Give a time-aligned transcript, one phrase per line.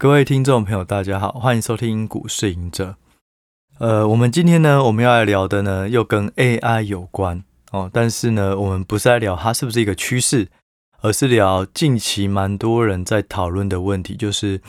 [0.00, 2.96] 各位听众朋友，大家好，欢迎收听股市隐者。
[3.76, 7.90] 呃，我们今天呢，我们要来聊的呢，又跟 AI 有关哦。
[7.92, 10.48] 但是呢，我们不是来聊它是不是一个趋势，
[11.02, 14.62] 而是聊近期蛮多人在讨论的问题，就是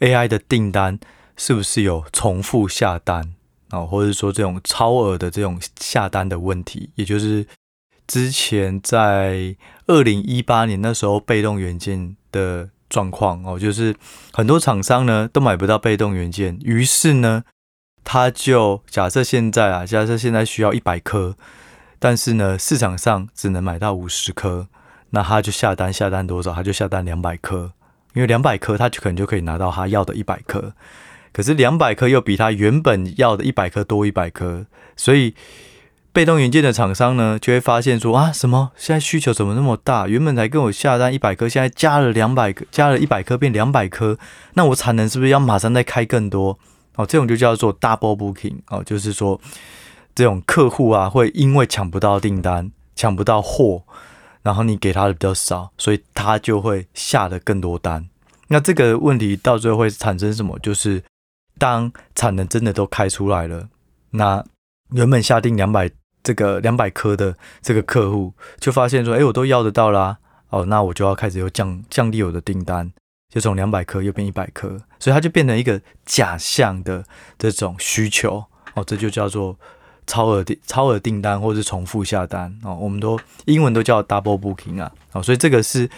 [0.00, 1.00] AI 的订单
[1.38, 3.32] 是不是有重复下单
[3.70, 7.46] 哦，或者说这种超额的这种下单的问题，也就是
[8.06, 9.56] 之前在
[9.86, 12.68] 二零一八年那时候被动元件的。
[12.88, 13.94] 状况哦，就是
[14.32, 17.44] 很多厂商呢都买不到被动元件，于是呢，
[18.04, 21.36] 他就假设现在啊，假设现在需要一百颗，
[21.98, 24.68] 但是呢市场上只能买到五十颗，
[25.10, 26.52] 那他就下单下单多少？
[26.52, 27.72] 他就下单两百颗，
[28.14, 30.74] 因为两百颗他就可能就可以拿到他要的一百颗，
[31.32, 34.66] 可是两百颗又比他原本要的一百颗多一百颗，
[34.96, 35.34] 所以。
[36.14, 40.06] 被动元件的厂商呢，就会发现说啊，什么现在需求怎么那么大？
[40.06, 44.16] 原本才跟我下单一百颗，现在加了两百颗，加了一百颗变两百颗，
[44.52, 46.56] 那我产能是不是要马上再开更多？
[46.94, 49.40] 哦，这种就叫做 double booking 哦，就是说
[50.14, 53.82] 这种客户啊，会因为抢不到订单、抢不到货，
[54.44, 58.08] 然后你给他的比较少，所以他就会下的更多单。
[58.46, 60.56] 那这个问题到最后会产生什么？
[60.60, 61.02] 就是
[61.58, 63.68] 当产能真的都开出来了，
[64.10, 64.44] 那
[64.90, 65.90] 原本下定两百。
[66.24, 72.90] 这个两百颗的这个客户就发现说，哎，我都要得到啦，哦，那我就要开始又降降低我的订单，
[73.32, 77.04] 就从两百颗又变一百颗，所以它就变成一个假象的
[77.38, 78.44] 这种需求，
[78.74, 79.56] 哦，这就叫做
[80.06, 85.88] 超额订超额订单或者是重复下单，哦，我们都英文都叫 double booking 啊，哦，所以这个是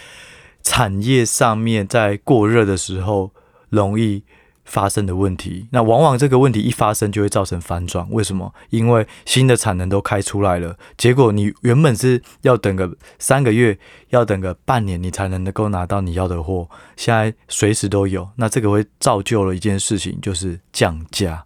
[0.63, 3.31] 产业上面在过热的时候
[3.69, 4.25] 容易
[4.67, 8.07] 发生的问题，那往往这个问题一发生就会造成反转。
[8.11, 8.53] 为什么？
[8.71, 13.79] 因为新的产能都开出来了，结果你原本是要等个三个月，
[14.11, 18.29] 要等个半年，你才能能够拿到你要的货，现在随时都有。
[18.37, 21.45] 那这个会造就了一件事情，就是降价。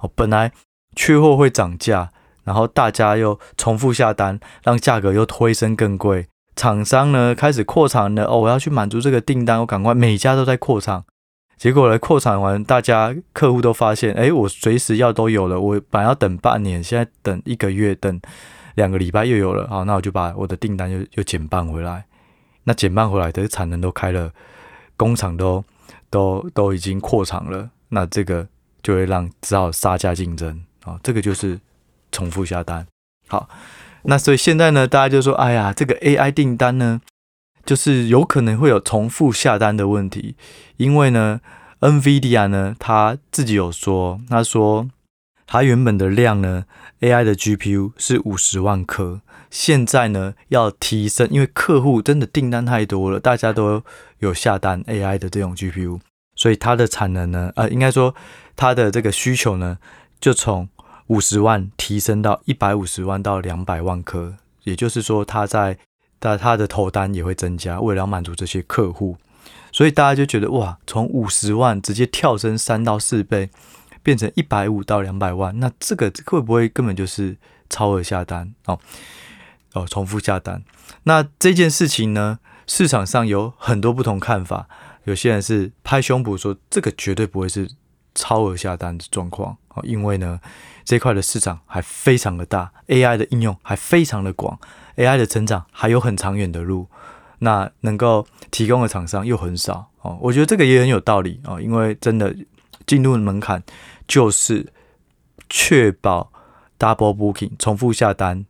[0.00, 0.52] 哦，本来
[0.94, 2.10] 缺货会涨价，
[2.44, 6.28] 然后大家又重复下单，让价格又推升更贵。
[6.54, 11.04] 厂商呢开始扩厂了，哦，我要去满足这个订单，我赶快每家都在扩厂。
[11.58, 15.60] 结果呢，扩产完，大家客户都发现，哎，我随时要都有了。
[15.60, 18.20] 我本来要等半年，现在等一个月，等
[18.76, 19.66] 两个礼拜又有了。
[19.68, 22.04] 好，那我就把我的订单又又减半回来。
[22.62, 24.30] 那减半回来的产能都开了，
[24.96, 25.64] 工厂都
[26.10, 27.70] 都都已经扩厂了。
[27.88, 28.46] 那这个
[28.80, 31.58] 就会让只好杀价竞争啊，这个就是
[32.12, 32.86] 重复下单。
[33.26, 33.48] 好，
[34.02, 37.00] 那所以现在呢，大家就说，哎呀，这个 AI 订单呢？
[37.68, 40.36] 就是有可能会有重复下单的问题，
[40.78, 41.42] 因为呢
[41.80, 44.88] ，NVIDIA 呢，他自己有说，他说
[45.46, 46.64] 他原本的量呢
[47.00, 49.20] ，AI 的 GPU 是五十万颗，
[49.50, 53.82] 现在呢要提升，因为客户真的订单太多了，大家都
[54.20, 56.00] 有下单 AI 的这种 GPU，
[56.34, 58.14] 所以它的产能呢，呃，应该说
[58.56, 59.76] 它的这个需求呢，
[60.18, 60.66] 就从
[61.08, 65.76] 五十万提升到一百五十万到两百万颗，也就是说它在
[66.18, 69.16] 但他的投单也会增加，为了要满足这些客户，
[69.70, 73.50] 所以大家就觉得哇，从五十万直接跳升三到四倍，
[74.02, 77.36] 变成一百五到两百万，那这个会不会根本就是
[77.70, 78.80] 超额下单哦？
[79.74, 80.62] 哦，重复下单？
[81.04, 84.68] 那这件事情呢，市场上有很多不同看法，
[85.04, 87.70] 有些人是拍胸脯说这个绝对不会是
[88.14, 90.40] 超额下单的状况哦，因为呢，
[90.84, 94.58] 这块的市场还非常的大，AI 的应用还非常的广。
[94.98, 96.86] AI 的成长还有很长远的路，
[97.38, 100.18] 那能够提供的厂商又很少哦。
[100.20, 102.36] 我觉得这个也很有道理哦，因为真的
[102.86, 103.62] 进入门槛
[104.06, 104.66] 就是
[105.48, 106.30] 确保
[106.78, 108.44] double booking 重复下单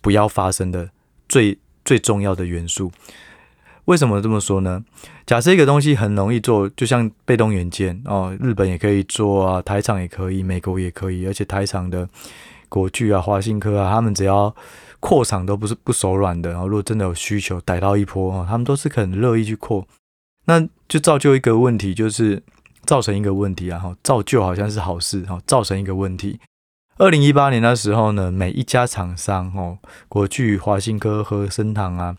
[0.00, 0.90] 不要发生的
[1.28, 2.92] 最最重要的元素。
[3.84, 4.84] 为什么这么说呢？
[5.24, 12.06] 假设一个东西很容易做，就像被动元件哦，日本也可以做啊，台厂也可以，美国也可以，而且台厂的
[12.68, 14.54] 国巨啊、华新科啊，他们只要
[15.00, 19.86] 扩厂都不是不手软的，然后如果真的有需求逮到一波啊，他们都是很乐意去扩，
[20.46, 22.42] 那就造就一个问题，就是
[22.84, 26.40] 造成一个问题啊，哈，造就好像是好事哈，造成一个问题。
[26.96, 29.78] 二零一八年的时候呢，每一家厂商哦，
[30.08, 32.16] 国巨、华新科和升堂啊，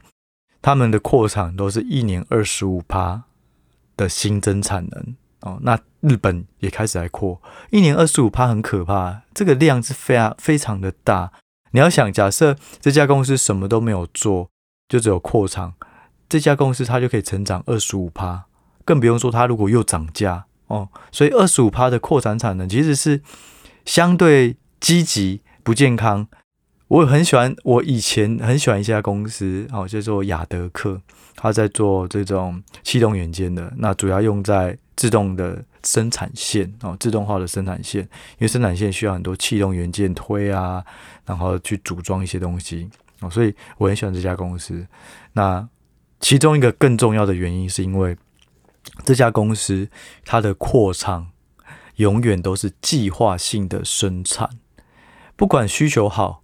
[0.62, 3.24] 他们的扩厂都是一年二十五趴
[3.98, 7.42] 的新增产能哦，那日本也开始来扩，
[7.72, 11.32] 一年二十五趴很可怕，这个量是非常非常的大。
[11.72, 14.50] 你要想，假设这家公司什么都没有做，
[14.88, 15.74] 就只有扩厂，
[16.28, 18.46] 这家公司它就可以成长二十五趴，
[18.84, 20.90] 更不用说它如果又涨价哦。
[21.12, 23.22] 所以二十五趴的扩产产能其实是
[23.86, 26.28] 相对积极不健康。
[26.88, 31.00] 我很喜欢，我以前很喜欢一家公司哦，叫做亚德客，
[31.36, 40.84] 他在做这种气动元件的，那主要用在自动的生产线哦，自动化的生产线，因为生产线需要很多气动元件推啊，
[41.26, 42.90] 然后去组装一些东西
[43.22, 44.86] 哦，所以我很喜欢这家公司。
[45.32, 45.66] 那
[46.20, 48.18] 其中一个更重要的原因，是因为
[49.06, 49.88] 这家公司
[50.26, 51.30] 它的扩厂
[51.96, 54.50] 永远都是计划性的生产，
[55.38, 56.44] 不管需求好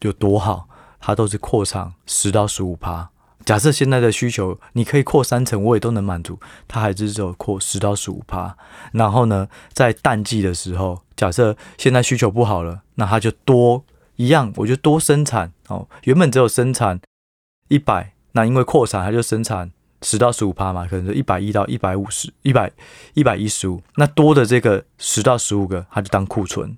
[0.00, 0.68] 有多好，
[0.98, 3.10] 它都是扩厂十到十五趴。
[3.44, 8.56] 假设现在的需求你可以扩三成，我也都能满足，它还是只有扩十到十五趴。
[8.92, 13.84] 然后呢，在淡季的时候，假设现在需求不好了，那它就多
[14.16, 15.88] 一样，我就多生产哦。
[16.04, 17.00] 原本只有生产
[17.68, 19.72] 一百，那因为扩产，它就生产
[20.02, 22.70] 十到十五趴嘛，可能是一百一到一百五十，一百
[23.14, 23.82] 一百一十五。
[23.96, 26.76] 那多的这个十到十五个，它就当库存。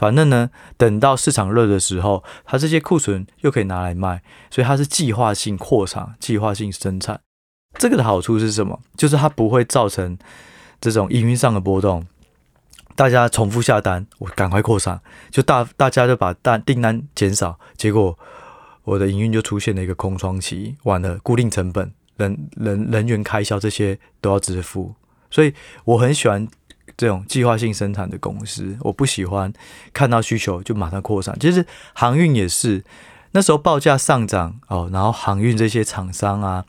[0.00, 0.48] 反正呢，
[0.78, 7.20] 等到市场热的时候，它这些库存又可以拿来卖，所以它是计划性扩厂、计划性生产。
[7.74, 8.80] 这个的好处是什么？
[8.96, 10.16] 就是它不会造成
[10.80, 12.06] 这种营运上的波动。
[12.96, 18.18] 大家重复下单，我赶快扩厂，就大大家就把单订单减少，结果
[18.84, 24.94] 我的营运就出现了一个空窗期，完了，固定成本、人人人员开销这些都要支付，
[25.30, 25.52] 所以
[25.84, 26.48] 我很喜欢。
[27.00, 29.50] 这种计划性生产的公司，我不喜欢
[29.90, 31.34] 看到需求就马上扩产。
[31.40, 31.64] 其实
[31.94, 32.84] 航运也是，
[33.30, 36.66] 那时候报价上涨哦，然后航运这些厂商啊，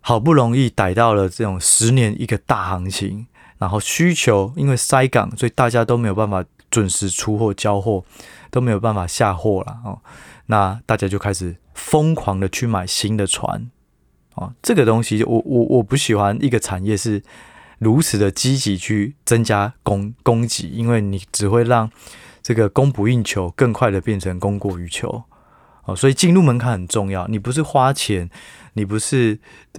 [0.00, 3.28] 好不容易逮到了这种十年一个大行情，
[3.58, 8.02] 然后需求因为塞港，所以大家都没有办法准时出货交货，
[8.50, 10.00] 都没有办法下货了哦。
[10.46, 13.70] 那大家就开始疯狂的去买新的船
[14.34, 17.22] 哦，这个东西我我我不喜欢一个产业是。
[17.78, 21.90] 如此的积极去增加供供给，因为你只会让
[22.42, 25.24] 这个供不应求更快的变成供过于求
[25.84, 27.26] 哦，所以进入门槛很重要。
[27.28, 28.30] 你不是花钱，
[28.74, 29.38] 你不是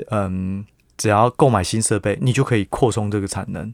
[0.10, 0.66] 嗯，
[0.98, 3.74] 只要购买新设备，你就可以扩充这个产能。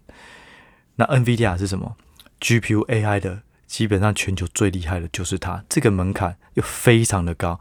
[0.97, 1.95] 那 NVIDIA 是什么
[2.39, 7.59] ？GPU AI 的，基本上全球最厉害的就是它，这个门槛又非常的高，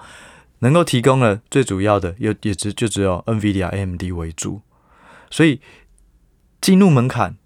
[0.59, 4.61] 能够提供的最主要的又也只就只有 NVIDIA AMD 为主，
[5.31, 5.61] 所以。
[6.61, 7.37] 进入门槛，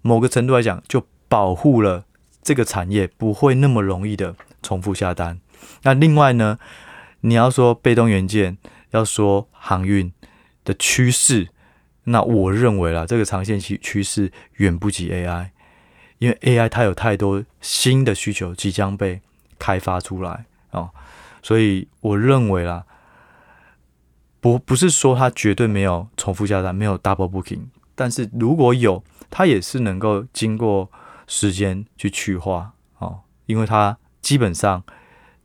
[0.00, 2.06] 某个程度来讲，就保护了
[2.42, 5.40] 这个产业不会那么容易的重复下单。
[5.82, 6.58] 那另外呢，
[7.20, 8.58] 你要说被动元件，
[8.90, 10.12] 要说航运
[10.64, 11.48] 的趋势，
[12.04, 15.50] 那我认为啦，这个长线趋趋势远不及 AI，
[16.18, 19.20] 因为 AI 它有太多新的需求即将被
[19.58, 20.90] 开发出来哦，
[21.42, 22.84] 所以我认为啦，
[24.40, 27.66] 不不是说它绝对没有重复下单，没有 double booking。
[27.94, 30.90] 但是如果有，它也是能够经过
[31.26, 34.82] 时间去去化哦，因为它基本上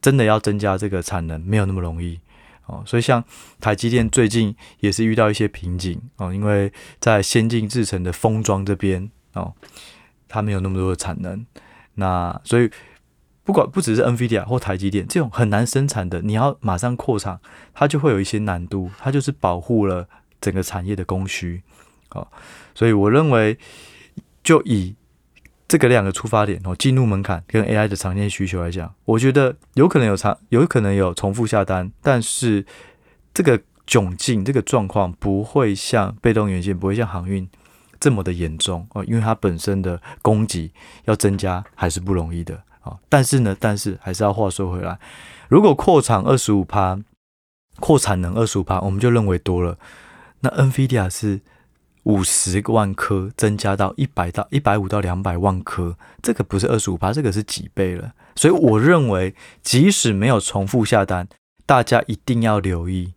[0.02, 2.20] 真的要增加这个产能没有那么容易
[2.66, 3.24] 哦，所以像
[3.60, 9.54] 台积电最近也是遇到一些瓶颈哦，因为在先进制程的封装这边哦，
[10.28, 11.46] 它没有那么多的产能，
[11.96, 12.70] 那所以
[13.44, 17.40] 不管不只是 NVIDIA 或台积电这种很难生产的，你要马上扩厂，
[17.74, 20.10] 它就会有一些难度，它就是保护了
[20.42, 21.64] 整个产业的供需。
[22.10, 22.32] 好，
[22.74, 23.58] 所以我认为，
[24.44, 24.96] 就以
[25.68, 32.66] 这个两个出发点哦，进入门槛跟 AI 的常见需求来讲，我觉得有可能有长，有可能有重复下单，但是
[33.34, 37.46] 这个窘境、这个状况不会像被动元件，不会像航运
[38.00, 40.72] 这么的严重哦，因为它本身的供给
[41.04, 42.96] 要增加还是不容易的啊。
[43.10, 44.98] 但是呢，但是还是要话说回来，
[45.50, 46.98] 如果扩产二十五趴，
[47.82, 49.78] 扩产能二十五趴，我们就认为多了，
[50.40, 51.42] 那 NVIDIA 是。
[52.08, 58.14] 五十万颗增加到一百到一百五到两百万颗，这个不是二十五趴，这个是几倍了。
[58.38, 61.28] 所以我认为，即使没有重复下单，
[61.66, 63.14] 大家一定要留意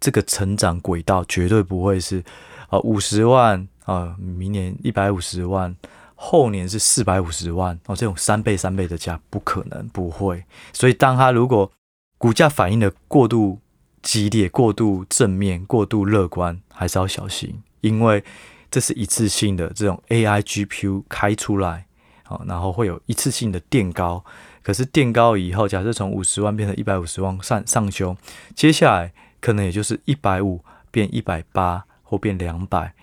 [0.00, 2.24] 这个成长轨道，绝对不会是
[2.68, 5.76] 啊五十万啊，明年一百五十万，
[6.16, 10.44] 后年是四百五十万哦，这种三倍三倍的价不可能不会。
[10.72, 11.70] 所以，当它如果
[12.18, 13.60] 股价反应的过度
[14.02, 17.62] 激烈、过度正面、过度乐观，还是要小心。
[17.84, 18.24] 因为
[18.70, 21.84] 这是一次性的这种 AI GPU 开出来，
[22.24, 24.24] 好，然后会有一次性的垫高。
[24.62, 28.16] 可是垫高以后，假设从五十万变成一百五十万上上修，
[28.54, 32.94] 接下来可能也就是一百五变一百八或变两百，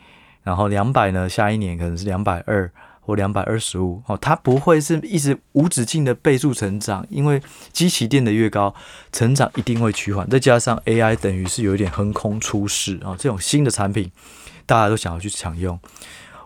[0.42, 4.02] 然后两百呢，下一年可能是两百二或两百二十五。
[4.08, 7.40] 哦，它不会是一直无止境的倍数成长，因为
[7.72, 8.74] 机器垫得越高，
[9.12, 10.28] 成长一定会趋缓。
[10.28, 14.12] 再加上 AI 等于是有一点横空出世啊，这种新的产品。
[14.72, 15.78] 大家都想要去抢用。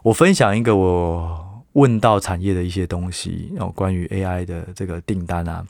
[0.02, 5.64] 我分享一个我问到产业的一些东西然哦，关于 AI 的这个订单啊，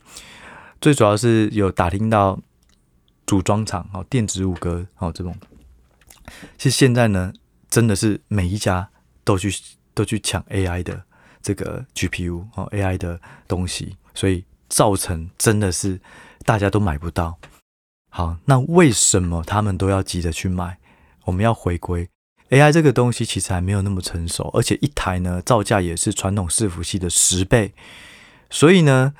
[0.80, 2.40] 最主要是有打听到
[3.26, 5.36] 组装厂哦，电子五哥哦这种。
[6.56, 7.30] 其实现在呢，
[7.68, 8.88] 真的是每一家
[9.22, 9.54] 都去
[9.92, 11.02] 都去抢 AI 的
[11.42, 16.00] 这个 GPU 哦，AI 的东西，所以造成真的是
[16.46, 17.38] 大家都买不到。
[18.08, 20.78] 好，那为什么他们都要急着去买？
[21.24, 22.08] 我们要回归
[22.50, 27.72] AI 这个东西，其实还没有那么成熟，而且一台呢造价也是传统伺服器的十倍，
[28.50, 29.14] 所以呢。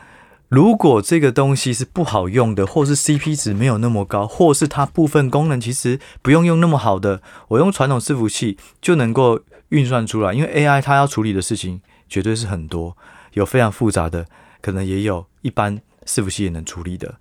[0.48, 9.40] 如果这个东西是不好用的，或是 CP 值没有那么高，或是它部分功能其实不用用那么好的，我用传统伺服器就能够
[9.70, 10.32] 运算出来。
[10.32, 12.96] 因为 AI 它要处理的事情绝对是很多，
[13.32, 14.24] 有非常复杂的，
[14.62, 17.16] 可能也有一般伺服器也能处理的。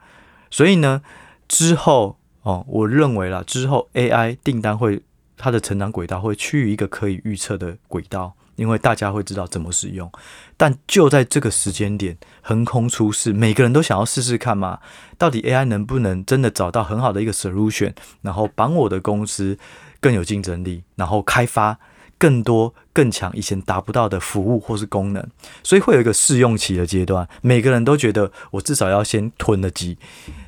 [0.52, 1.02] 所以呢，
[1.48, 5.02] 之后哦，我认为啦，之后 AI 订单会
[5.38, 8.34] 它的成长轨道会趋于一个可以预测的轨道。
[8.56, 10.10] 因为大家会知道怎么使用，
[10.56, 14.80] 但就在这个时间点横空出世，每个人都想要试试看嘛，
[15.18, 19.60] 到底 AI 能不能真的找到很好的一个 solution，然后帮我的公司
[20.00, 21.78] 更有竞争力，然后开发
[22.18, 25.28] 更多更强以前达不到的服务或是功能，
[25.62, 29.98] 所以会有一个试用期的阶段，每个人都觉得我至少要先囤了几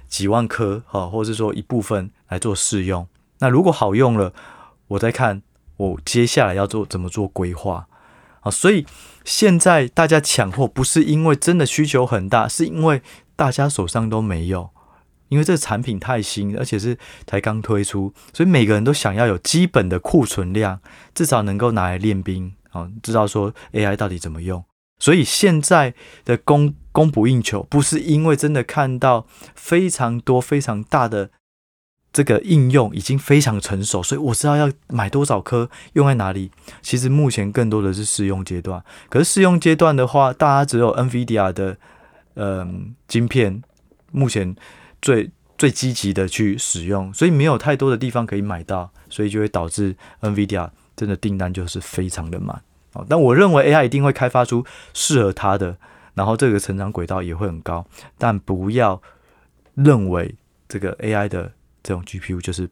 [0.08, 3.06] 几万颗哈，或者是说一部分来做试用，
[3.40, 4.32] 那如果好用了，
[4.90, 5.42] 我再看
[5.78, 7.88] 我接下来要做怎么做规划
[8.42, 8.52] 啊。
[8.52, 8.86] 所以
[9.26, 13.02] 现在大家抢货不是因为真的需求很大，是因为
[13.36, 14.70] 大家手上都没有，
[15.28, 20.80] 因为这产品太新，而且是才刚推出，所以每个人都想要有基本的库存量，
[21.14, 24.64] 至少能够拿来练兵啊，知道说 AI 到底怎么用。
[25.00, 25.94] 所以现在
[26.26, 31.30] 的供供不应求，不是因为真的看到非常多非常大的。
[32.14, 36.50] 这个应用已经非常成熟，所以我知道要买多少颗，用在哪里。
[36.82, 38.84] 其实目前更多的是试用阶段。
[39.08, 41.78] 可是试用阶段的话，大家只有 NVIDIA 的
[42.36, 43.62] 嗯、晶片，
[44.12, 44.56] 目前
[45.00, 52.60] 最最积极的去使用，所以没有太多的地方可以买到，所以就会导致 NVIDIA 真的订单就是非常的慢。
[52.94, 55.78] 哦，但我认为 AI 一定会开发出适合它的，
[56.16, 57.86] 然后这个成长轨道也会很高。
[58.18, 59.00] 但不要
[59.76, 60.34] 认为
[60.68, 61.52] 这个 AI 的。
[61.88, 62.70] 这种 GPU 就是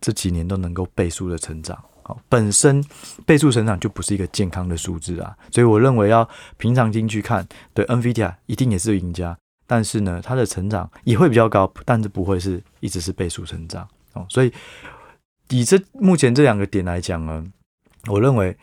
[0.00, 2.84] 这几年都能够倍数的成长，好，本身
[3.24, 14.52] 倍数成长就不是一个健康的数字啊，所以我认为要平常心去看，对 NVIDIA 一定也是赢家，但是呢，它的成长也会比较高，但是不会是一直是倍数成长哦，所以
[15.50, 17.46] 以这目前这两个点来讲呢，
[18.08, 18.56] 我认为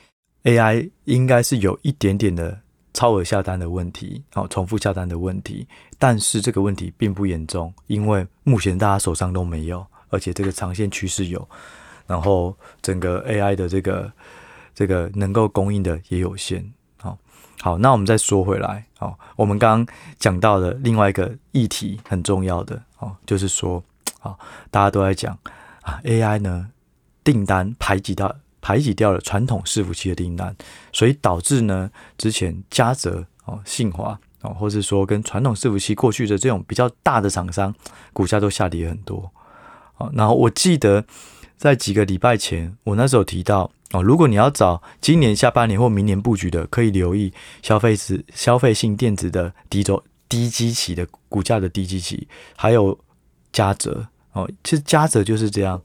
[0.44, 2.63] AI 应该是有一点点的。
[2.94, 11.48] 超额下单的问题，哦，重复下单的问题，但是这个问题并不严重，因为目前大家手上都没有，而且这个长线趋势有，
[12.06, 14.12] 然后整个 AI 的这个
[14.76, 16.64] 这个能够供应的也有限，
[17.02, 17.18] 好，
[17.62, 23.84] 好，那我们再说回来，好，我们刚刚讲到的另外一个议题很重要的，哦，就是说，
[24.22, 24.38] 啊，
[24.70, 25.38] 大家都在讲
[25.82, 26.70] 啊，AI 呢
[27.24, 28.36] 订单排挤到。
[28.64, 30.56] 排挤掉了传统伺服器的订单，
[30.94, 37.76] 所以导致呢，之前嘉泽哦、信华哦，或是说跟传统伺服器过去的这种比较大的厂商，
[38.14, 39.30] 股价都下跌很多。
[39.98, 41.04] 哦，然后我记得
[41.58, 52.98] 在几个礼拜前，我那时候提到哦，如果你要找今年下半年或明年布局的，可以留意消费子、消费性电子的低周低基期的股价的低基期，还有
[53.52, 55.82] 嘉泽哦，其实嘉泽就是这样。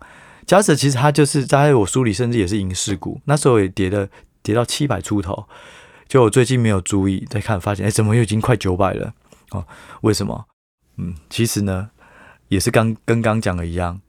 [0.48, 4.08] 嘉泽其实它就是在我书里，甚至也是影视股，那时候也跌了，
[4.42, 5.46] 跌到七百出头。
[6.08, 9.12] 就我最近没有注意，再看发现，哎，怎么又已经快九百了？
[9.50, 9.66] 哦，
[10.00, 10.46] 为什么？
[10.96, 11.90] 嗯，其实呢，
[12.48, 14.00] 也是刚跟刚讲的一样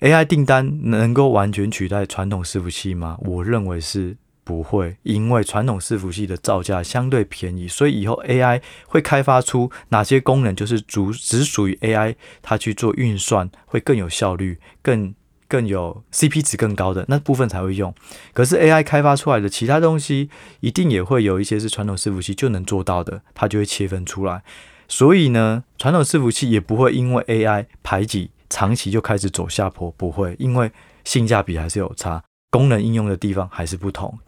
[0.00, 3.16] ，AI 订单能够完全取代传统伺服器吗？
[3.22, 4.14] 我认为是
[4.44, 15.14] 不会，因为传统伺服器的造价相对便宜，所以以后 AI 会开发出哪些功能，就是主只属于 AI 它去做运算，会更有效率，更。
[15.48, 17.94] 更有 CP 值更高的那部分才会用，
[18.34, 20.28] 可是 AI 开发出来的其他东西，
[20.60, 24.42] 一定也会有一些是传统伺服器就能做到的，它就会切分出来。
[24.86, 30.70] 所以呢，传统伺服器也不会因为 AI 排挤，长期就开始走下坡，不会，因为
[31.04, 34.18] 性价比还是有差，功能应用的地方还是不同。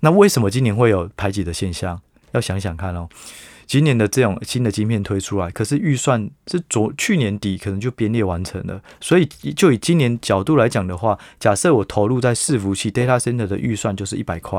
[0.00, 2.00] 那为什么今年会有排挤的现象？
[2.32, 3.08] 要想想看哦。
[3.66, 14.58] 今年的这种新的晶片推出来，可是预算是昨去年底可能就编列完成了，所以就以今年角度来讲的话，假设我投入在伺服器 data center 的预算就是一百块，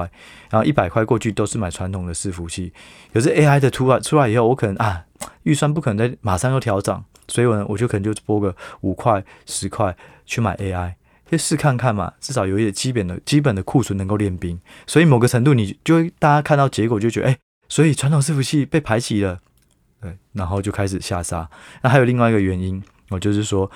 [0.49, 2.73] 然后一百块过去都是买传统的伺服器，
[3.13, 5.05] 可是 AI 的出来出来以后，我可能啊
[5.43, 9.95] 预算不可能再马上又调涨，所以我呢我就可能就拨个五块十块
[10.25, 10.95] 去买 AI，
[11.31, 17.37] 就试看看嘛，至少有一点基本的基本的库存能够练兵，所以某个程度你就会大家看到结果就觉得哎。
[17.69, 19.39] 所以传统伺服器被排挤了，
[20.01, 21.49] 对，然后就开始下杀。
[21.81, 23.69] 那还有另外一个原因，哦，就是说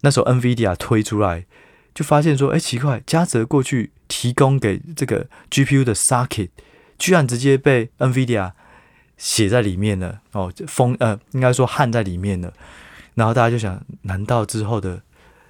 [0.00, 1.46] 那时候 NVIDIA 推出来
[1.94, 6.50] 就发现说，哎，奇怪，嘉泽过去提供给这个 GPU 的 socket，
[6.98, 8.52] 居然直接被 NVIDIA
[9.16, 12.52] 写在里面了哦，封呃，应该说焊在里面了。
[13.14, 15.02] 然后大家就想，难道之后的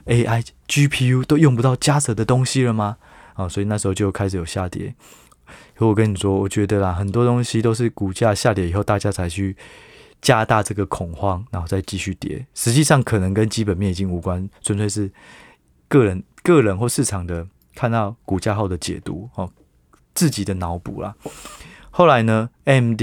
[0.05, 2.99] AI GPU 都用不到嘉泽的东西了吗？
[3.35, 4.95] 哦，所以那时候就开始有下跌。
[5.77, 9.57] 可我跟你说，我觉得啦，很多东西都是股价下跌以后，大家才去
[10.23, 12.47] 加大这个恐慌，然后再继续跌。
[12.55, 15.11] 实际上可能跟基本面已经无关，纯粹是
[15.89, 19.51] 个人、个人或市场的看到股价后的解读哦，
[20.15, 21.15] 自己的脑补啦。
[21.91, 23.03] 后来呢，AMD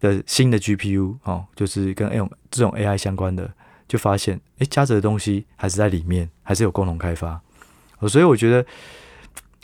[0.00, 3.52] 的新的 GPU 哦，就是跟这种这种 AI 相关的。
[3.88, 7.40] 就发现，哎，嘉泽的东西还是在里面，还是有共同开发，
[8.08, 8.66] 所以我觉得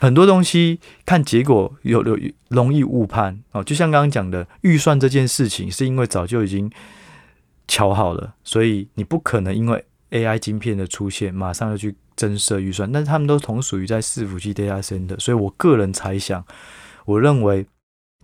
[0.03, 2.19] 很多东西看结果有有
[2.49, 3.63] 容易误判哦。
[3.63, 6.69] 就像刚刚讲的，预算这件事情是因为早就已经
[7.69, 12.91] 瞧好了，所以你不可能因为 AI 晶片的出现马上要去增设预算。
[12.91, 16.45] 但是他们都同属于在伺服器 data center，所以我个人猜想，
[17.05, 17.65] 我认为。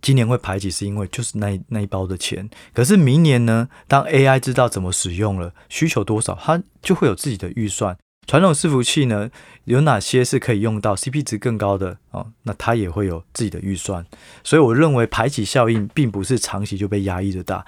[0.01, 2.49] 今年会排挤，是因为就是那那一包的钱。
[2.73, 3.69] 可是明年呢？
[3.89, 7.99] 当 AI 知道怎么使用了，需求多少，它就会有自己的预算。
[8.29, 9.31] 传统伺服器呢，
[9.65, 12.27] 有哪些是可以用到 CP 值更高的哦？
[12.43, 14.05] 那它也会有自己的预算。
[14.45, 17.65] 所以我认为排挤效应并不是长期就被压抑的大，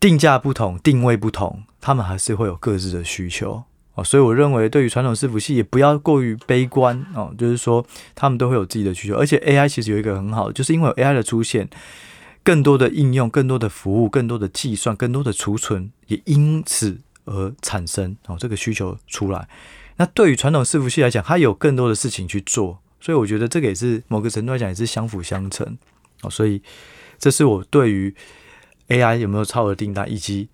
[0.00, 3.62] 定价不同，定位不同，他们还是会有各自的需求
[3.94, 4.02] 哦。
[4.02, 7.32] 所以我认为，对于传统伺服器也不要过于悲观哦。
[7.38, 7.86] 就是说，
[8.16, 11.70] 他们都会有自己的需求，而且 AI 其实有一个很好的，就是因为 AI 的出现，
[12.42, 16.98] 更多的应用、更多的服务、更多的计算、更多的储存，也因此
[17.30, 19.48] 而产生哦这个需求出来。
[19.96, 25.78] 那对于传统伺服器来讲，它有更多的事情去做，所以我觉得这个也是某个程度来讲也是相辅相成
[26.22, 26.28] 哦。
[26.30, 26.62] 所以
[27.18, 28.14] 这是我对于
[28.88, 30.48] AI 有没有超额订单以及。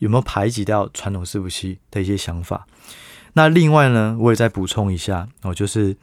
[0.00, 2.66] 有没有排挤掉传统伺服器的一些想法？
[3.34, 5.94] 那另外呢，我也再补充一下哦，就是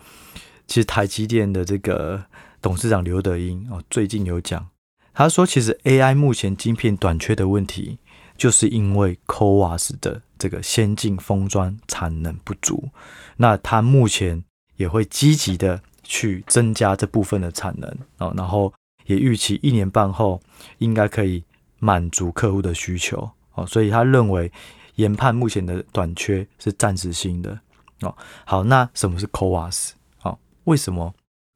[0.67, 2.23] 其实台积电的这个
[2.61, 4.67] 董事长刘德英哦，最近有讲，
[5.15, 7.97] 他说其实 AI 目前晶片短缺的问题，
[8.37, 12.89] 就是因为 CoWAS 的这个先进封装产能不足。
[13.35, 14.43] 那他目前
[14.75, 18.71] 也会积极的去增加这部分的产能哦，然后
[19.05, 20.39] 也预期一年半后
[20.77, 21.43] 应该可以
[21.79, 23.29] 满足客户的需求。
[23.55, 24.51] 哦，所以他认为
[24.95, 27.59] 研判目前的短缺是暂时性的。
[28.01, 29.91] 哦，好，那什么是 CoWAS？
[30.21, 31.13] 哦，为什么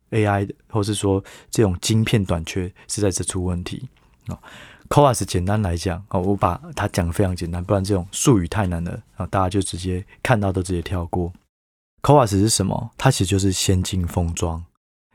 [0.09, 3.87] AI 或是说这种晶片短缺是在这出问题？
[4.27, 4.37] 哦
[4.91, 11.31] ，CoWoS 简单来讲，哦，我把它讲的非常简单，不然这种术语太难了啊，大家就直接看到都直接跳过。
[12.03, 12.91] CoWoS 是什么？
[12.97, 14.63] 它其实就是先进封装，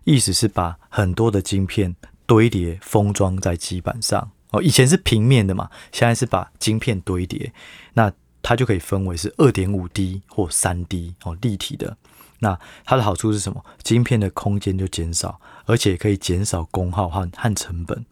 [0.05, 4.31] 意思是把很多的晶片堆叠封装在基板上。
[4.53, 7.53] 哦，以前是平面的嘛，现在是把晶片堆叠，
[7.95, 8.11] 那
[8.41, 11.97] 它就可以分为是二点五 D 或三 D 哦，立体的。
[12.41, 13.65] 那它的好处是什么？
[13.83, 18.05] 晶片的空间就减少，而且可以减少功耗和和成本。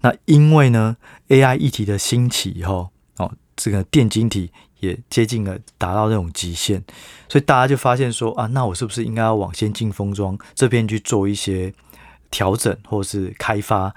[0.00, 0.96] 那因为呢
[1.28, 6.82] ，AI 议题的兴起以后，哦，这个电晶体也接近了达到那种极限，
[7.28, 11.72] 所以大家就发现说啊，那我是不是应该要往先进封装这边去做一些
[12.30, 13.94] 调整或是开发？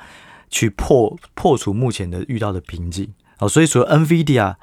[0.49, 4.55] 去破破除目前的遇到的瓶颈，哦，所以除了 NVIDIA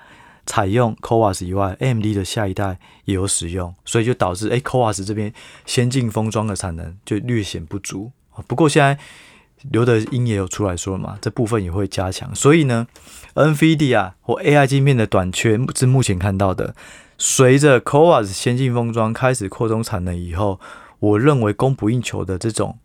[0.51, 5.33] 采用 CoWoS 以外，AMD 的下一代也有使用，所以就导致哎 CoWoS 这边
[5.65, 8.11] 先进封装的产能就略显不足。
[8.49, 8.99] 不过现在
[9.71, 12.35] 刘德音也有出来说了嘛，这部分也会加强。
[12.35, 12.89] 所以呢
[13.35, 16.75] ，NVD 啊或 AI 晶片的短缺是目前看到的。
[17.17, 20.59] 随着 CoWoS 先进封装开始扩充产能以后，
[20.99, 22.77] 我认为供不应求的这种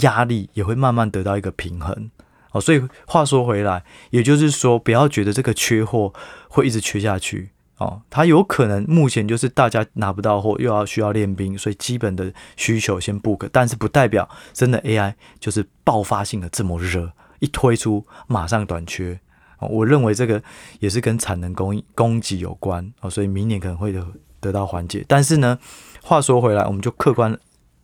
[0.00, 2.10] 压力也会慢慢得到一个平衡。
[2.52, 6.12] 哦，所以话说回来，也就是说，不要觉得这个缺货
[6.48, 19.18] 会一直缺下去哦，它有可能目前就是大家拿不到货，又要需要练兵，所以基本的需求先 book，但是不代表真的 AI 就是爆发性的这么热，一推出马上短缺。
[19.58, 20.42] 我认为这个
[20.80, 24.06] 也是跟产能供应供给有关哦，所以明年可能会得
[24.40, 25.04] 得到缓解。
[25.08, 25.58] 但是呢，
[26.02, 27.38] 话说回来，我们就客观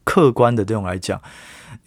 [0.04, 1.22] 客观的这种来讲。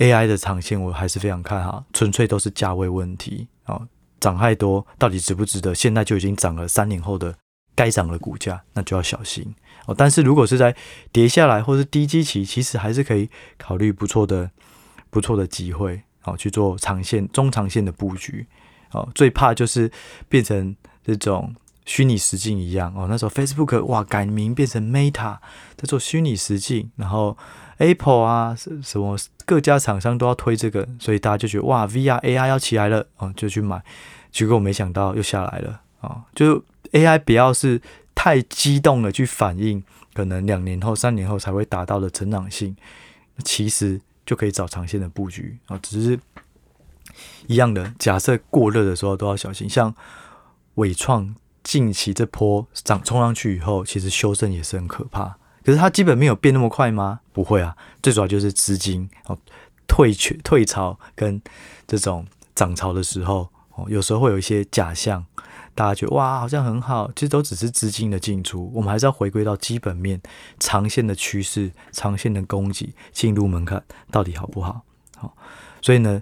[0.02, 3.88] AI 的长线我还是非常看好，纯粹都是价位问题哦，
[4.20, 5.76] 涨太多到底值不值得？
[5.76, 7.36] 现在就已经涨了三年后的
[7.76, 9.54] 该涨的股价，那就要小心
[9.86, 9.94] 哦。
[9.96, 10.76] 但是如果是在
[11.12, 14.50] 跌下来或是低基期，其实还是可以考虑不错的
[15.12, 18.48] 不错的机会哦，去做长线、中长线的布局
[18.94, 19.08] 哦。
[19.14, 19.92] 最怕就是
[20.28, 21.54] 变成这种
[21.86, 23.06] 虚拟实境一样哦。
[23.08, 25.38] 那时候 Facebook 哇改名变成 Meta，
[25.76, 27.38] 在做虚拟实境，然后。
[27.78, 29.18] Apple 啊，什么
[29.52, 33.84] 各家厂商都要推这个，所以大家就觉得哇，VR AI 要起来了哦，就去买。
[34.32, 36.24] 结果我没想到又下来了啊！
[36.34, 37.82] 就 AI 不要是
[38.16, 39.84] 太激动的去反应
[40.14, 42.74] 可能两年后、三年后才会达到的成长性，
[43.44, 45.78] 其实就可以找长线的布局啊。
[45.84, 46.18] 只是
[47.48, 49.70] 一样的，假设过热的时候都要小心。
[49.70, 49.94] 像
[50.76, 55.36] 伟创近期这波涨冲上去以后，其实修正也是很可怕。
[55.64, 57.20] 可是它基本没有变那么快吗？
[57.34, 59.38] 不会啊，最主要就是资金哦
[59.88, 61.42] 退却退潮跟
[61.88, 65.26] 这种涨潮的时候哦，有时候会有一些假象。
[65.74, 68.70] 大家觉得哇，好像很好，其实都只是资金的进出。
[68.74, 70.22] 我们还是要回归到基本面、
[70.60, 74.82] 长线的趋势、长线的供给、进入门槛到底好不好？
[75.16, 75.34] 好，
[75.82, 76.22] 所以呢，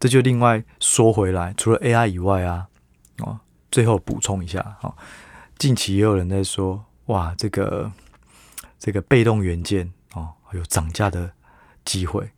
[0.00, 2.66] 这就另外说回来，除了 AI 以外啊，
[3.18, 3.38] 哦，
[3.70, 4.92] 最后补充一下，哦，
[5.56, 7.92] 近期也有人在说，哇，这个
[8.80, 11.30] 这个被动元件哦，有涨价的
[11.84, 12.30] 机会。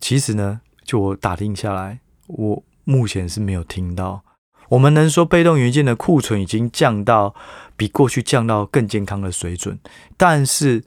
[0.00, 4.22] 其实呢，就我打听下来，我目前是没有听到。
[4.68, 7.34] 我们能说被动元件的库存已经降到
[7.76, 9.76] 比过去降到更健康的水准，
[10.16, 10.84] 但是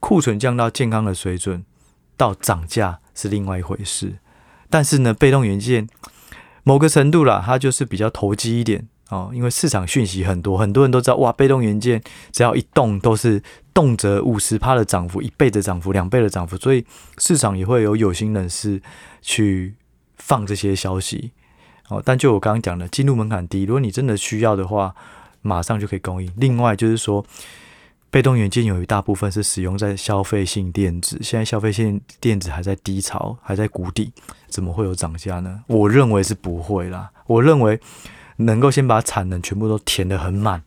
[0.00, 1.64] 库存降到健康的水准
[2.18, 4.18] 到涨价是另外一回事。
[4.68, 5.88] 但是呢，被动元件
[6.62, 12.02] 某个程度啦，它就是比较投机一点哦，因为市场讯息很多，很多人都知道哇，被动元件
[12.32, 13.42] 只要一动都是
[13.74, 16.84] 动辄五十趴的涨幅，一倍的涨幅，两倍的涨幅，所以
[17.18, 18.80] 市场也会有有心人士
[19.20, 19.74] 去
[20.16, 21.32] 放这些消息。
[21.88, 24.94] 哦，但就我刚刚讲的，进入门槛低，如果你真的需要的话，
[25.42, 26.32] 马上就可以供应。
[26.36, 27.22] 另外就是说，
[28.08, 34.12] 被动元件有一大部分是使用在消费性电子，现在消费性电子还在低潮，还在谷底，
[34.48, 35.62] 怎么会有涨价呢？
[35.66, 37.10] 我认为是不会啦。
[37.26, 37.78] 我认为
[38.36, 40.62] 能够先把产能全部都填得很满，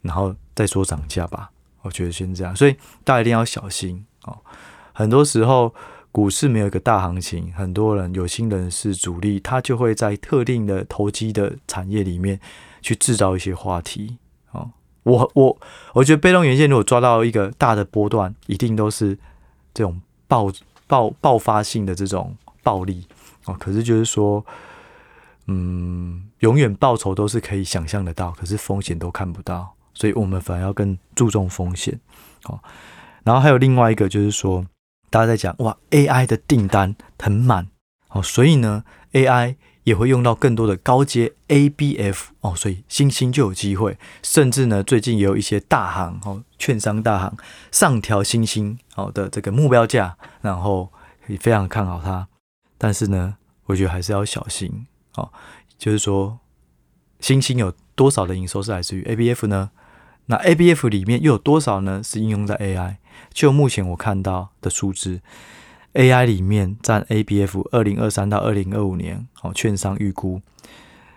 [0.00, 1.51] 然后再说涨价吧。
[1.82, 4.38] 我觉得先这样，所以大家一定要小心哦。
[4.92, 5.74] 很多时候。
[6.14, 12.38] 股市没有一个大行情，很多人有心人士主力，他就会在特定的投机的产业里面
[12.82, 14.18] 去制造一些话题。
[14.50, 14.70] 哦，
[15.04, 15.58] 我我
[15.94, 19.18] 我觉得被动元件如果抓到一个大的波段，一定都是
[19.72, 20.52] 这种爆
[20.86, 23.06] 爆爆发性的这种暴利
[23.46, 23.56] 哦。
[23.58, 24.44] 可是就是说，
[25.46, 31.98] 嗯，永远报酬都是可以想象得到，可是风险都看不到，所以我们反而要更注重风险。
[32.44, 32.60] 哦，
[33.24, 34.66] 然后还有另外一个就是说。
[35.10, 37.68] 大家在讲哇，AI 的订单很满
[38.08, 47.36] 哦，所以呢，AI 也会用到更多的高阶 ABF 哦，所以欣兴就有机会，甚至呢，最近也有一些大行哦，券商大行
[47.70, 50.90] 上调欣兴哦的这个目标价，然后
[51.26, 52.26] 也非常看好它。
[52.78, 55.30] 但是呢，我觉得还是要小心哦，
[55.76, 56.38] 就是说，
[57.20, 59.72] 欣兴有多少的营收是来自于 ABF 呢？
[60.26, 62.02] 那 ABF 里面又有多少呢？
[62.02, 62.96] 是应用在 AI？
[63.32, 65.20] 就目前我看到的数字
[65.94, 70.40] ，AI 里面占 ABF 二零二三到二零二五年哦，券商预估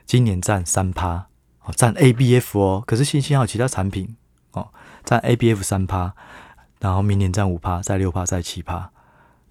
[0.05, 1.27] 今年占三趴
[1.63, 4.15] 哦，占 ABF 哦，可是欣兴还有其他产品
[4.51, 4.69] 哦，
[5.03, 6.13] 占 ABF 三趴，
[6.79, 8.91] 然后明年占五趴，再六趴，再七趴。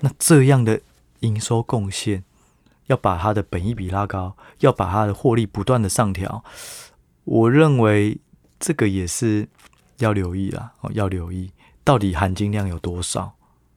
[0.00, 0.80] 那这样的
[1.20, 2.24] 营收贡献，
[2.86, 6.44] 要把它的本益比拉高，要把它的获利不断的上调，
[7.24, 8.18] 我认为
[8.64, 9.46] 这个也是
[9.98, 11.50] 要留意啦哦，要留意。
[11.84, 13.30] 到底含金量有多少？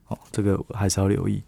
[0.06, 1.42] 哦，这个还是要留意。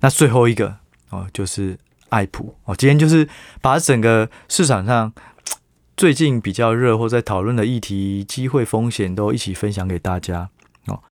[0.00, 0.76] 那最后一个
[1.08, 1.78] 哦，就是
[2.10, 3.26] 爱普哦，今天就是
[3.62, 5.10] 把整个市场上
[5.96, 10.50] 最近比较热或在讨论的议题、机会、风险都一起分享给大家
[10.88, 11.02] 哦。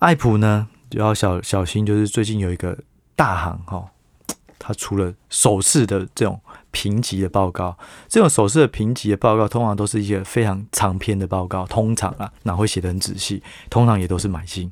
[0.00, 2.78] 爱普呢，就要小小心，就是最近有一个
[3.16, 3.88] 大行哈，
[4.58, 6.38] 它出了首次的这种。
[6.74, 14.70] 评级的报告，这种首次的评级的报告，通常都是一些非常长篇的报告，通常啊，哪会写得很仔细，通常也都是买进。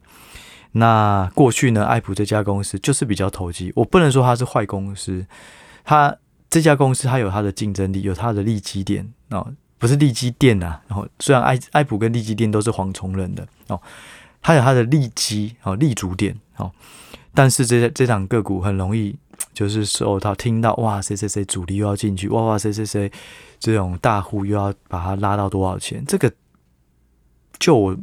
[0.73, 5.25] 那过去呢，爱普这家公司就是比较投机，我不能说它是坏公司，
[5.85, 6.17] 它
[6.51, 9.47] 这家公司它有它的竞争力，有它的利基点哦，
[9.79, 10.83] 不是利基店啊。
[10.89, 13.81] 然后虽然爱爱普跟利基店都是黄崇仁的哦，
[14.43, 16.73] 它有它的利基哦，立足点哦，
[17.33, 19.17] 但是这这档个股很容易。
[19.53, 23.11] 就是受到听到哇，谁谁谁主力又要进去，哇哇谁谁谁
[23.59, 26.05] 这种大户又要把它拉到多少钱？
[26.07, 26.33] 这个
[27.59, 27.97] 就我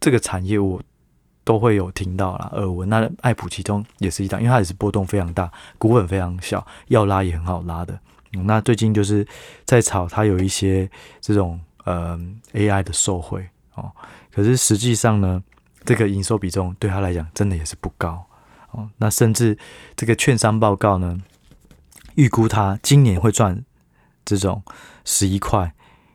[0.00, 0.80] 这个产业我
[1.44, 2.88] 都会有听到啦耳闻。
[2.88, 7.98] 那爱普其中也是一档，因为它也是波动非常大，股本非常小，要拉也很好拉的。
[8.44, 9.26] 那最近就是
[9.64, 10.88] 在炒它有一些
[11.20, 12.18] 这种呃
[12.54, 13.90] AI 的受惠哦，
[14.32, 15.42] 可是实际上呢，
[15.84, 18.24] 这个营收比重对他来讲真的也是不高。
[18.72, 19.56] 哦，那甚至
[19.96, 21.20] 这个券商报告呢，
[22.16, 23.64] 预估它今年会赚
[24.24, 24.62] 这种
[25.04, 25.72] 十一块，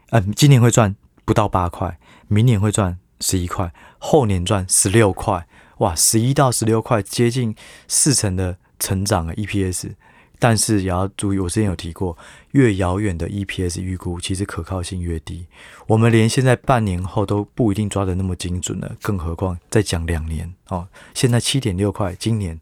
[0.09, 7.55] 嗯，今年会赚不到八块，明年会赚十一块，后年赚十六块，哇，十一到十六块，接近
[7.87, 9.93] 四成的成长啊，EPS，
[10.39, 12.15] 但是也要注意，我之前有提过，
[12.51, 15.47] 越遥远的 EPS 预估，其实可靠性越低。
[15.87, 20.87] 我们连现在半年后都不一定抓得那么精准了，更何况再讲两年哦。
[21.13, 22.59] 现在七点六块，今年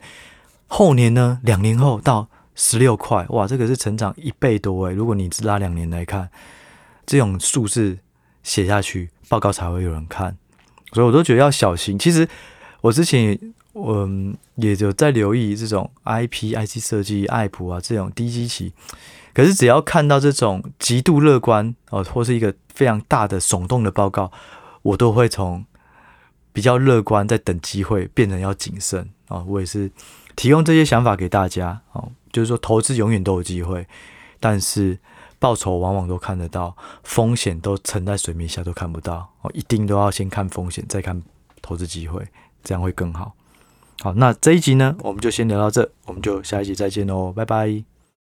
[0.67, 1.39] 后年呢？
[1.43, 4.93] 两年后到十六块，哇，这个是成长一倍多诶。
[4.93, 6.29] 如果你只拉两年来看，
[7.05, 7.97] 这种数字
[8.41, 10.37] 写下去，报告才会有人看。
[10.93, 11.99] 所以我都觉得要小心。
[11.99, 12.27] 其实
[12.79, 13.37] 我之前。
[13.75, 14.09] 我
[14.55, 18.71] 也有在留意这种 IP、IC 设计、爱普啊这种低基期，
[19.33, 24.31] 可是只要看到这种极度乐观哦，或是一个非常大的耸动的报告，
[24.81, 25.65] 我都会从
[26.53, 29.43] 比较乐观在等机会变成要谨慎啊。
[29.45, 29.91] 我也是
[30.37, 33.85] 提供这些想法给大家哦，就是说投资永远都有机会，
[34.39, 34.97] 但是
[35.37, 41.21] 报酬往往都看得到，风险都沉在水面下都看不到哦，一定都要先看风险，再看
[41.61, 42.25] 投资机会，
[42.63, 43.35] 这样会更好。
[44.01, 47.94] 好，那这一集呢，我们就先聊到这，我们就下一集再见喽，拜拜。